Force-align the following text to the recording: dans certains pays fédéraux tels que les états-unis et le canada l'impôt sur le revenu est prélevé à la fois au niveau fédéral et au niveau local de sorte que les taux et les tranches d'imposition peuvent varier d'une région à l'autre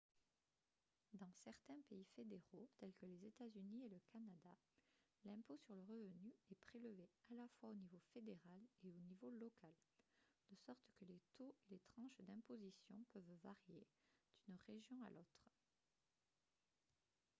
dans 1.13 1.31
certains 1.43 1.79
pays 1.87 2.07
fédéraux 2.15 2.67
tels 2.79 2.95
que 2.95 3.05
les 3.05 3.23
états-unis 3.23 3.85
et 3.85 3.89
le 3.89 3.99
canada 4.11 4.49
l'impôt 5.25 5.57
sur 5.57 5.75
le 5.75 5.81
revenu 5.81 6.33
est 6.49 6.57
prélevé 6.65 7.07
à 7.29 7.35
la 7.35 7.47
fois 7.49 7.69
au 7.69 7.75
niveau 7.75 7.99
fédéral 8.11 8.63
et 8.83 8.89
au 8.89 8.97
niveau 8.97 9.29
local 9.29 9.71
de 10.49 10.55
sorte 10.65 10.89
que 10.99 11.05
les 11.05 11.21
taux 11.37 11.53
et 11.69 11.73
les 11.75 11.81
tranches 11.93 12.17
d'imposition 12.21 12.95
peuvent 13.13 13.37
varier 13.43 13.85
d'une 14.47 14.57
région 14.65 14.99
à 15.05 15.11
l'autre 15.11 15.49